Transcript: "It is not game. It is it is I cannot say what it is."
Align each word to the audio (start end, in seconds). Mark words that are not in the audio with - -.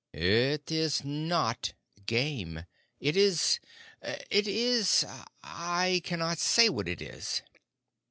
"It 0.13 0.71
is 0.71 1.05
not 1.05 1.75
game. 2.07 2.65
It 2.99 3.15
is 3.15 3.59
it 4.01 4.47
is 4.47 5.05
I 5.43 6.01
cannot 6.03 6.39
say 6.39 6.69
what 6.69 6.87
it 6.87 7.03
is." 7.03 7.43